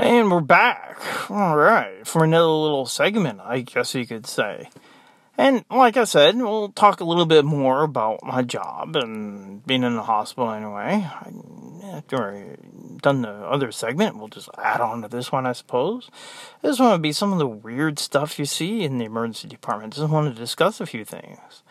And 0.00 0.30
we're 0.30 0.40
back. 0.40 0.96
All 1.28 1.56
right, 1.56 2.06
for 2.06 2.22
another 2.22 2.46
little 2.46 2.86
segment, 2.86 3.40
I 3.40 3.62
guess 3.62 3.96
you 3.96 4.06
could 4.06 4.28
say. 4.28 4.70
And 5.36 5.64
like 5.68 5.96
I 5.96 6.04
said, 6.04 6.36
we'll 6.36 6.68
talk 6.68 7.00
a 7.00 7.04
little 7.04 7.26
bit 7.26 7.44
more 7.44 7.82
about 7.82 8.22
my 8.22 8.42
job 8.42 8.94
and 8.94 9.66
being 9.66 9.82
in 9.82 9.96
the 9.96 10.04
hospital 10.04 10.52
anyway. 10.52 11.04
After 11.82 12.30
I've 12.30 13.02
done 13.02 13.22
the 13.22 13.30
other 13.30 13.72
segment, 13.72 14.16
we'll 14.16 14.28
just 14.28 14.48
add 14.56 14.80
on 14.80 15.02
to 15.02 15.08
this 15.08 15.32
one, 15.32 15.46
I 15.46 15.52
suppose. 15.52 16.08
This 16.62 16.78
one 16.78 16.92
would 16.92 17.02
be 17.02 17.10
some 17.10 17.32
of 17.32 17.40
the 17.40 17.48
weird 17.48 17.98
stuff 17.98 18.38
you 18.38 18.44
see 18.44 18.84
in 18.84 18.98
the 18.98 19.04
emergency 19.06 19.48
department. 19.48 19.94
Just 19.94 20.12
want 20.12 20.32
to 20.32 20.40
discuss 20.40 20.80
a 20.80 20.86
few 20.86 21.04
things. 21.04 21.64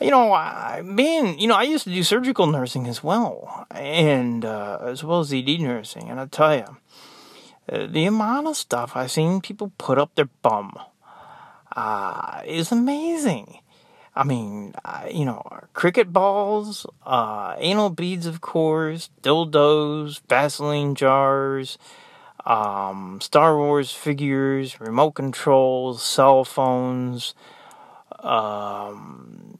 You 0.00 0.10
know, 0.10 0.32
I, 0.32 0.82
being, 0.94 1.38
you 1.38 1.46
know, 1.46 1.56
I 1.56 1.64
used 1.64 1.84
to 1.84 1.90
do 1.90 2.02
surgical 2.04 2.46
nursing 2.46 2.86
as 2.86 3.04
well, 3.04 3.66
and 3.70 4.46
uh, 4.46 4.78
as 4.80 5.04
well 5.04 5.20
as 5.20 5.30
ED 5.30 5.60
nursing, 5.60 6.08
and 6.08 6.18
I 6.18 6.24
tell 6.24 6.56
you, 6.56 6.78
the 7.66 8.04
amount 8.04 8.46
of 8.46 8.56
stuff 8.56 8.96
I've 8.96 9.10
seen 9.10 9.40
people 9.40 9.72
put 9.78 9.98
up 9.98 10.14
their 10.14 10.28
bum 10.42 10.78
uh, 11.74 12.42
is 12.44 12.72
amazing. 12.72 13.58
I 14.16 14.22
mean, 14.22 14.74
uh, 14.84 15.06
you 15.10 15.24
know, 15.24 15.42
cricket 15.72 16.12
balls, 16.12 16.86
uh, 17.04 17.56
anal 17.58 17.90
beads, 17.90 18.26
of 18.26 18.40
course, 18.40 19.10
dildos, 19.22 20.20
Vaseline 20.28 20.94
jars, 20.94 21.78
um, 22.46 23.18
Star 23.20 23.56
Wars 23.56 23.90
figures, 23.90 24.80
remote 24.80 25.12
controls, 25.12 26.02
cell 26.02 26.44
phones, 26.44 27.34
um, 28.20 29.56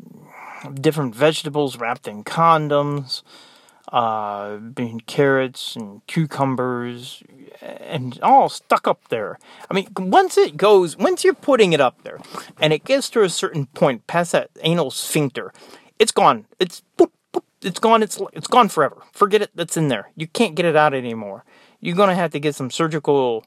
different 0.74 1.16
vegetables 1.16 1.76
wrapped 1.76 2.06
in 2.06 2.22
condoms, 2.22 3.22
uh, 3.94 4.56
being 4.56 4.98
carrots 5.06 5.76
and 5.76 6.04
cucumbers, 6.08 7.22
and 7.62 8.18
all 8.24 8.48
stuck 8.48 8.88
up 8.88 9.06
there. 9.08 9.38
I 9.70 9.74
mean, 9.74 9.86
once 9.96 10.36
it 10.36 10.56
goes, 10.56 10.96
once 10.96 11.22
you're 11.22 11.32
putting 11.32 11.72
it 11.72 11.80
up 11.80 12.02
there, 12.02 12.18
and 12.60 12.72
it 12.72 12.82
gets 12.82 13.08
to 13.10 13.22
a 13.22 13.28
certain 13.28 13.66
point 13.66 14.08
past 14.08 14.32
that 14.32 14.50
anal 14.62 14.90
sphincter, 14.90 15.52
it's 16.00 16.10
gone. 16.10 16.46
It's 16.58 16.82
boop, 16.98 17.12
boop, 17.32 17.44
it's 17.62 17.78
gone. 17.78 18.02
It's 18.02 18.20
it's 18.32 18.48
gone 18.48 18.68
forever. 18.68 18.96
Forget 19.12 19.42
it. 19.42 19.50
That's 19.54 19.76
in 19.76 19.86
there. 19.86 20.10
You 20.16 20.26
can't 20.26 20.56
get 20.56 20.66
it 20.66 20.74
out 20.74 20.92
anymore. 20.92 21.44
You're 21.78 21.94
gonna 21.94 22.16
have 22.16 22.32
to 22.32 22.40
get 22.40 22.56
some 22.56 22.72
surgical 22.72 23.44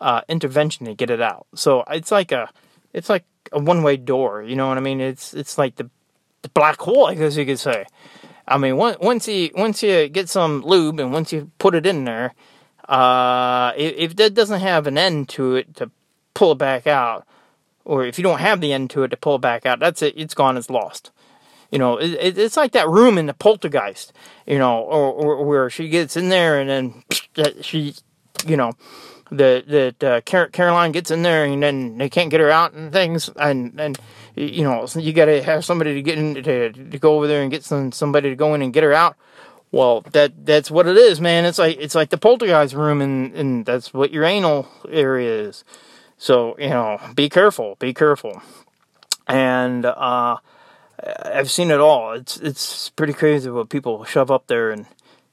uh, 0.00 0.22
intervention 0.26 0.86
to 0.86 0.94
get 0.94 1.10
it 1.10 1.20
out. 1.20 1.46
So 1.54 1.84
it's 1.90 2.10
like 2.10 2.32
a, 2.32 2.48
it's 2.94 3.10
like 3.10 3.26
a 3.52 3.60
one-way 3.60 3.98
door. 3.98 4.42
You 4.42 4.56
know 4.56 4.68
what 4.68 4.78
I 4.78 4.80
mean? 4.80 5.02
It's 5.02 5.34
it's 5.34 5.58
like 5.58 5.76
the, 5.76 5.90
the 6.40 6.48
black 6.48 6.80
hole, 6.80 7.04
I 7.04 7.14
guess 7.14 7.36
you 7.36 7.44
could 7.44 7.58
say. 7.60 7.84
I 8.46 8.58
mean, 8.58 8.76
once 8.76 9.28
you 9.28 9.50
once 9.54 9.82
you 9.82 10.08
get 10.08 10.28
some 10.28 10.62
lube 10.62 10.98
and 11.00 11.12
once 11.12 11.32
you 11.32 11.50
put 11.58 11.74
it 11.74 11.86
in 11.86 12.04
there, 12.04 12.34
uh, 12.88 13.72
if, 13.76 14.16
that 14.16 14.34
doesn't 14.34 14.60
have 14.60 14.86
an 14.86 14.98
end 14.98 15.28
to 15.30 15.56
it 15.56 15.76
to 15.76 15.90
pull 16.34 16.52
it 16.52 16.58
back 16.58 16.86
out, 16.86 17.26
or 17.84 18.04
if 18.04 18.18
you 18.18 18.24
don't 18.24 18.40
have 18.40 18.60
the 18.60 18.72
end 18.72 18.90
to 18.90 19.04
it 19.04 19.08
to 19.08 19.16
pull 19.16 19.36
it 19.36 19.40
back 19.40 19.64
out, 19.64 19.78
that's 19.78 20.02
it. 20.02 20.14
It's 20.16 20.34
gone. 20.34 20.56
It's 20.56 20.70
lost. 20.70 21.10
You 21.70 21.78
know, 21.78 21.96
it, 21.96 22.36
it's 22.36 22.56
like 22.56 22.72
that 22.72 22.88
room 22.88 23.16
in 23.16 23.26
the 23.26 23.34
Poltergeist. 23.34 24.12
You 24.46 24.58
know, 24.58 24.80
or, 24.80 25.12
or 25.12 25.44
where 25.44 25.70
she 25.70 25.88
gets 25.88 26.16
in 26.16 26.28
there 26.28 26.60
and 26.60 26.68
then 26.68 27.04
she, 27.62 27.94
you 28.46 28.56
know, 28.56 28.72
that 29.36 29.68
that 29.68 30.04
uh, 30.04 30.20
Caroline 30.22 30.92
gets 30.92 31.10
in 31.10 31.22
there 31.22 31.44
and 31.44 31.62
then 31.62 31.98
they 31.98 32.08
can't 32.08 32.30
get 32.30 32.40
her 32.40 32.50
out 32.50 32.72
and 32.72 32.92
things 32.92 33.30
and 33.36 33.80
and 33.80 33.98
you 34.34 34.62
know 34.62 34.86
you 34.96 35.12
got 35.12 35.26
to 35.26 35.42
have 35.42 35.64
somebody 35.64 35.94
to 35.94 36.02
get 36.02 36.18
in 36.18 36.34
to, 36.34 36.72
to 36.72 36.98
go 36.98 37.16
over 37.16 37.26
there 37.26 37.42
and 37.42 37.50
get 37.50 37.64
some 37.64 37.92
somebody 37.92 38.30
to 38.30 38.36
go 38.36 38.54
in 38.54 38.62
and 38.62 38.72
get 38.72 38.82
her 38.82 38.92
out 38.92 39.16
well, 39.72 40.02
that 40.12 40.44
that's 40.44 40.70
what 40.70 40.86
it 40.86 40.98
is, 40.98 41.18
man. 41.18 41.46
It's 41.46 41.58
like 41.58 41.78
it's 41.80 41.94
like 41.94 42.10
the 42.10 42.18
poltergeist 42.18 42.74
room, 42.74 43.00
and 43.00 43.34
and 43.34 43.66
that's 43.66 43.92
what 43.94 44.12
your 44.12 44.24
anal 44.24 44.68
area 44.88 45.48
is. 45.48 45.64
So 46.18 46.54
you 46.58 46.68
know, 46.68 47.00
be 47.14 47.30
careful, 47.30 47.76
be 47.78 47.94
careful. 47.94 48.42
And 49.26 49.86
uh, 49.86 50.36
I've 51.24 51.50
seen 51.50 51.70
it 51.70 51.80
all. 51.80 52.12
It's 52.12 52.36
it's 52.36 52.90
pretty 52.90 53.14
crazy 53.14 53.48
what 53.48 53.70
people 53.70 54.04
shove 54.04 54.30
up 54.30 54.46
there, 54.46 54.70
and 54.70 54.84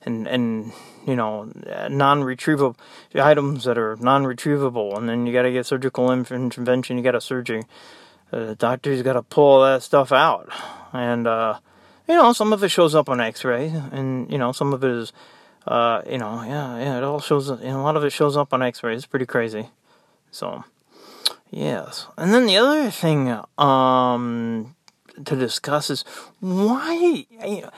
and 0.03 0.27
and 0.27 0.71
you 1.05 1.15
know, 1.15 1.51
non-retrievable 1.89 2.75
items 3.15 3.63
that 3.63 3.77
are 3.77 3.95
non-retrievable, 3.97 4.97
and 4.97 5.09
then 5.09 5.25
you 5.25 5.33
got 5.33 5.43
to 5.43 5.51
get 5.51 5.65
surgical 5.65 6.11
intervention. 6.11 6.97
You 6.97 7.03
got 7.03 7.15
a 7.15 7.21
surgery. 7.21 7.63
Uh, 8.31 8.45
the 8.45 8.55
doctor's 8.55 9.01
got 9.01 9.13
to 9.13 9.23
pull 9.23 9.63
that 9.63 9.81
stuff 9.81 10.11
out, 10.11 10.49
and 10.93 11.25
uh, 11.25 11.57
you 12.07 12.15
know, 12.15 12.31
some 12.33 12.53
of 12.53 12.63
it 12.63 12.69
shows 12.69 12.95
up 12.95 13.09
on 13.09 13.19
X-ray, 13.19 13.73
and 13.91 14.31
you 14.31 14.37
know, 14.37 14.51
some 14.51 14.73
of 14.73 14.83
it 14.83 14.91
is, 14.91 15.13
uh, 15.67 16.01
you 16.09 16.17
know, 16.17 16.43
yeah, 16.43 16.77
yeah, 16.77 16.97
it 16.97 17.03
all 17.03 17.19
shows. 17.19 17.49
You 17.49 17.57
know, 17.57 17.81
a 17.81 17.83
lot 17.83 17.97
of 17.97 18.03
it 18.03 18.11
shows 18.11 18.37
up 18.37 18.53
on 18.53 18.61
X-ray. 18.61 18.95
It's 18.95 19.05
pretty 19.05 19.25
crazy. 19.25 19.69
So, 20.31 20.63
yes, 21.49 22.07
and 22.17 22.33
then 22.33 22.45
the 22.45 22.57
other 22.57 22.91
thing 22.91 23.35
um, 23.57 24.75
to 25.25 25.35
discuss 25.35 25.89
is 25.89 26.05
why. 26.39 27.25
You 27.45 27.61
know, 27.61 27.71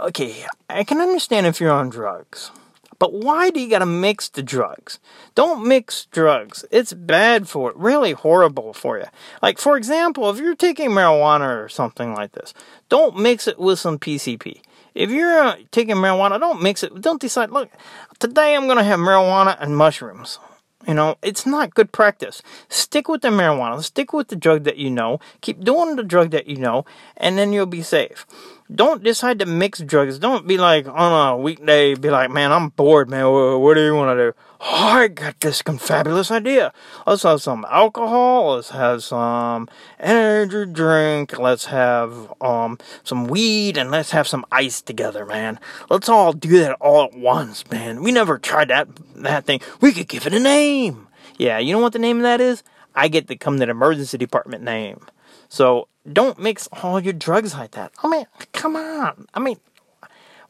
okay, 0.00 0.44
I 0.68 0.84
can 0.84 1.00
understand 1.00 1.46
if 1.46 1.60
you're 1.60 1.72
on 1.72 1.88
drugs. 1.90 2.50
But 2.98 3.12
why 3.12 3.50
do 3.50 3.60
you 3.60 3.70
gotta 3.70 3.86
mix 3.86 4.28
the 4.28 4.42
drugs? 4.42 4.98
Don't 5.34 5.66
mix 5.66 6.06
drugs. 6.06 6.64
It's 6.70 6.92
bad 6.92 7.48
for 7.48 7.70
it. 7.70 7.76
Really 7.76 8.12
horrible 8.12 8.72
for 8.72 8.98
you. 8.98 9.04
Like, 9.40 9.58
for 9.58 9.76
example, 9.76 10.28
if 10.30 10.38
you're 10.38 10.56
taking 10.56 10.90
marijuana 10.90 11.64
or 11.64 11.68
something 11.68 12.14
like 12.14 12.32
this, 12.32 12.54
don't 12.88 13.16
mix 13.16 13.46
it 13.46 13.58
with 13.58 13.78
some 13.78 13.98
PCP. 13.98 14.60
If 14.94 15.10
you're 15.10 15.38
uh, 15.38 15.56
taking 15.70 15.96
marijuana, 15.96 16.40
don't 16.40 16.60
mix 16.60 16.82
it. 16.82 17.00
Don't 17.00 17.20
decide, 17.20 17.50
look, 17.50 17.70
today 18.18 18.56
I'm 18.56 18.66
gonna 18.66 18.82
have 18.82 18.98
marijuana 18.98 19.56
and 19.60 19.76
mushrooms. 19.76 20.40
You 20.86 20.94
know, 20.94 21.16
it's 21.22 21.44
not 21.44 21.74
good 21.74 21.92
practice. 21.92 22.42
Stick 22.68 23.08
with 23.08 23.22
the 23.22 23.28
marijuana. 23.28 23.82
Stick 23.82 24.12
with 24.12 24.28
the 24.28 24.36
drug 24.36 24.64
that 24.64 24.76
you 24.76 24.90
know. 24.90 25.20
Keep 25.40 25.62
doing 25.62 25.96
the 25.96 26.02
drug 26.02 26.30
that 26.30 26.46
you 26.46 26.56
know, 26.56 26.84
and 27.16 27.36
then 27.38 27.52
you'll 27.52 27.66
be 27.66 27.82
safe. 27.82 28.26
Don't 28.74 29.02
decide 29.02 29.38
to 29.38 29.46
mix 29.46 29.80
drugs. 29.80 30.18
Don't 30.18 30.46
be 30.46 30.58
like 30.58 30.86
on 30.86 31.32
a 31.32 31.36
weekday, 31.38 31.94
be 31.94 32.10
like, 32.10 32.30
man, 32.30 32.52
I'm 32.52 32.68
bored, 32.68 33.08
man. 33.08 33.24
What 33.60 33.74
do 33.74 33.84
you 33.84 33.94
want 33.94 34.18
to 34.18 34.30
do? 34.30 34.38
Oh, 34.60 34.88
I 34.88 35.08
got 35.08 35.40
this 35.40 35.62
confabulous 35.62 36.30
idea. 36.30 36.74
Let's 37.06 37.22
have 37.22 37.40
some 37.40 37.64
alcohol. 37.70 38.56
Let's 38.56 38.70
have 38.70 39.02
some 39.02 39.68
energy 39.98 40.70
drink. 40.70 41.38
Let's 41.38 41.66
have 41.66 42.30
um 42.42 42.76
some 43.04 43.26
weed, 43.26 43.78
and 43.78 43.90
let's 43.90 44.10
have 44.10 44.28
some 44.28 44.44
ice 44.52 44.82
together, 44.82 45.24
man. 45.24 45.58
Let's 45.88 46.10
all 46.10 46.34
do 46.34 46.58
that 46.58 46.72
all 46.74 47.04
at 47.04 47.14
once, 47.14 47.68
man. 47.70 48.02
We 48.02 48.12
never 48.12 48.38
tried 48.38 48.68
that 48.68 48.88
that 49.16 49.46
thing. 49.46 49.60
We 49.80 49.92
could 49.92 50.08
give 50.08 50.26
it 50.26 50.34
a 50.34 50.40
name. 50.40 51.08
Yeah, 51.38 51.58
you 51.58 51.72
know 51.72 51.80
what 51.80 51.94
the 51.94 51.98
name 51.98 52.18
of 52.18 52.24
that 52.24 52.40
is? 52.40 52.62
I 52.94 53.08
get 53.08 53.28
to 53.28 53.36
come 53.36 53.60
to 53.60 53.64
the 53.64 53.70
emergency 53.70 54.18
department 54.18 54.62
name. 54.62 55.06
So 55.48 55.88
don't 56.12 56.38
mix 56.38 56.68
all 56.82 57.00
your 57.00 57.12
drugs 57.12 57.54
like 57.54 57.72
that. 57.72 57.92
I 58.02 58.08
mean, 58.08 58.26
come 58.52 58.76
on. 58.76 59.26
I 59.34 59.40
mean, 59.40 59.58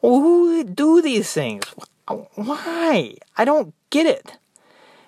who 0.01 0.63
do 0.63 1.01
these 1.01 1.31
things? 1.31 1.65
Why? 2.35 3.15
I 3.37 3.45
don't 3.45 3.73
get 3.89 4.05
it. 4.05 4.37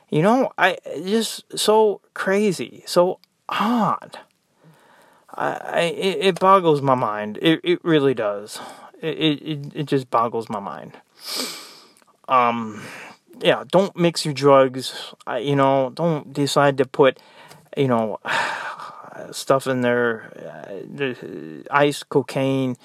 You 0.09 0.21
know, 0.21 0.51
I 0.57 0.77
just 1.05 1.57
so 1.57 2.01
crazy, 2.13 2.83
so 2.85 3.19
odd. 3.47 4.19
I, 5.33 5.53
I 5.53 5.79
it, 5.81 6.17
it 6.21 6.39
boggles 6.39 6.81
my 6.81 6.95
mind. 6.95 7.39
It 7.41 7.61
it 7.63 7.83
really 7.83 8.13
does. 8.13 8.59
It, 9.01 9.41
it 9.41 9.71
it 9.73 9.83
just 9.85 10.09
boggles 10.09 10.49
my 10.49 10.59
mind. 10.59 10.97
Um, 12.27 12.81
yeah. 13.41 13.63
Don't 13.69 13.95
mix 13.95 14.25
your 14.25 14.33
drugs. 14.33 15.13
I, 15.25 15.39
you 15.39 15.55
know, 15.55 15.91
don't 15.93 16.33
decide 16.33 16.77
to 16.77 16.85
put, 16.85 17.19
you 17.77 17.87
know 17.87 18.19
stuff 19.31 19.67
in 19.67 19.81
there, 19.81 20.31
uh, 20.99 21.63
ice, 21.69 22.03
cocaine, 22.03 22.77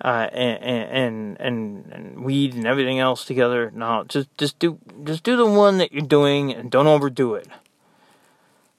uh, 0.00 0.28
and, 0.32 0.62
and, 0.62 1.40
and 1.40 1.92
and 1.92 2.24
weed 2.24 2.54
and 2.54 2.66
everything 2.66 2.98
else 2.98 3.24
together. 3.24 3.70
No, 3.74 4.04
just 4.06 4.28
just 4.38 4.58
do 4.58 4.78
just 5.04 5.22
do 5.22 5.36
the 5.36 5.46
one 5.46 5.78
that 5.78 5.92
you're 5.92 6.02
doing 6.06 6.52
and 6.52 6.70
don't 6.70 6.86
overdo 6.86 7.34
it. 7.34 7.48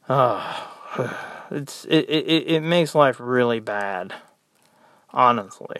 Uh, 0.07 0.67
it's 1.51 1.85
it, 1.85 2.09
it 2.09 2.47
it 2.47 2.61
makes 2.61 2.95
life 2.95 3.17
really 3.19 3.59
bad, 3.59 4.13
honestly. 5.11 5.77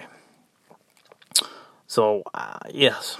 So 1.88 2.24
uh, 2.33 2.60
yes. 2.71 3.18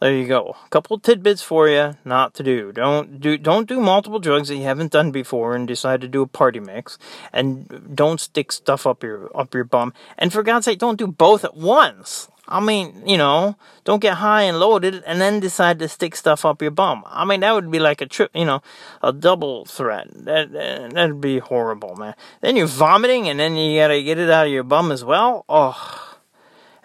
There 0.00 0.14
you 0.14 0.28
go. 0.28 0.54
A 0.64 0.68
couple 0.68 0.98
tidbits 1.00 1.42
for 1.42 1.68
you 1.68 1.96
not 2.04 2.32
to 2.34 2.44
do. 2.44 2.70
Don't 2.70 3.20
do 3.20 3.36
don't 3.36 3.68
do 3.68 3.80
multiple 3.80 4.20
drugs 4.20 4.48
that 4.48 4.56
you 4.56 4.62
haven't 4.62 4.92
done 4.92 5.10
before 5.10 5.56
and 5.56 5.66
decide 5.66 6.00
to 6.02 6.08
do 6.08 6.22
a 6.22 6.26
party 6.26 6.60
mix. 6.60 6.98
And 7.32 7.96
don't 7.96 8.20
stick 8.20 8.52
stuff 8.52 8.86
up 8.86 9.02
your 9.02 9.28
up 9.36 9.54
your 9.54 9.64
bum. 9.64 9.92
And 10.16 10.32
for 10.32 10.44
God's 10.44 10.66
sake, 10.66 10.78
don't 10.78 10.98
do 10.98 11.08
both 11.08 11.44
at 11.44 11.56
once. 11.56 12.28
I 12.46 12.60
mean, 12.60 13.02
you 13.06 13.18
know, 13.18 13.56
don't 13.84 14.00
get 14.00 14.14
high 14.14 14.42
and 14.42 14.58
loaded 14.58 15.02
and 15.04 15.20
then 15.20 15.40
decide 15.40 15.80
to 15.80 15.88
stick 15.88 16.16
stuff 16.16 16.46
up 16.46 16.62
your 16.62 16.70
bum. 16.70 17.02
I 17.06 17.24
mean, 17.24 17.40
that 17.40 17.52
would 17.52 17.70
be 17.70 17.78
like 17.78 18.00
a 18.00 18.06
trip, 18.06 18.30
you 18.34 18.46
know, 18.46 18.62
a 19.02 19.12
double 19.12 19.66
threat. 19.66 20.06
That 20.24 20.52
that'd 20.52 21.20
be 21.20 21.40
horrible, 21.40 21.96
man. 21.96 22.14
Then 22.40 22.54
you're 22.54 22.66
vomiting 22.68 23.28
and 23.28 23.38
then 23.40 23.56
you 23.56 23.80
gotta 23.80 24.00
get 24.02 24.18
it 24.18 24.30
out 24.30 24.46
of 24.46 24.52
your 24.52 24.62
bum 24.62 24.92
as 24.92 25.04
well. 25.04 25.44
Oh 25.48 26.07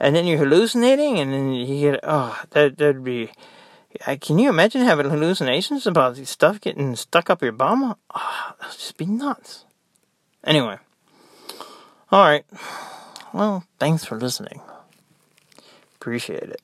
and 0.04 0.14
then 0.14 0.28
you're 0.28 0.38
hallucinating, 0.38 1.18
and 1.18 1.32
then 1.34 1.54
you 1.54 1.92
get 1.92 2.02
oh 2.04 2.44
that 2.52 2.78
that'd 2.78 3.04
be 3.04 3.32
Can 4.20 4.38
you 4.38 4.50
imagine 4.50 4.82
having 4.82 5.10
hallucinations 5.10 5.88
about 5.88 6.16
the 6.16 6.26
stuff 6.26 6.60
getting 6.60 6.96
stuck 6.96 7.30
up 7.30 7.42
your 7.42 7.54
bum? 7.54 7.96
Ah, 8.12 8.56
that 8.60 8.68
would 8.68 8.78
just 8.78 8.98
be 8.98 9.06
nuts. 9.06 9.66
Anyway. 10.44 10.78
Alright. 12.12 12.46
Well, 13.34 13.64
thanks 13.80 14.04
for 14.04 14.20
listening. 14.20 14.62
Appreciate 15.96 16.44
it. 16.44 16.62